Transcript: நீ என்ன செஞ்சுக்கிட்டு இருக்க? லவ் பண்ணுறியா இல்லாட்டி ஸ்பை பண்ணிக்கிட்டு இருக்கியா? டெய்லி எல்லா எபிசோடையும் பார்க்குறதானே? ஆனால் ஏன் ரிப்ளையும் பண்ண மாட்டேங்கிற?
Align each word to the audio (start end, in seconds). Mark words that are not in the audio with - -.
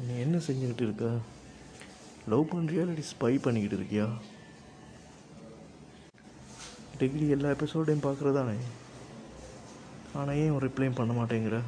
நீ 0.00 0.18
என்ன 0.18 0.36
செஞ்சுக்கிட்டு 0.36 0.80
இருக்க? 0.80 1.18
லவ் 2.28 2.48
பண்ணுறியா 2.52 2.84
இல்லாட்டி 2.84 3.02
ஸ்பை 3.12 3.38
பண்ணிக்கிட்டு 3.40 3.76
இருக்கியா? 3.76 4.08
டெய்லி 6.98 7.28
எல்லா 7.28 7.50
எபிசோடையும் 7.50 8.06
பார்க்குறதானே? 8.08 8.56
ஆனால் 10.14 10.34
ஏன் 10.34 10.52
ரிப்ளையும் 10.52 10.94
பண்ண 10.94 11.12
மாட்டேங்கிற? 11.12 11.60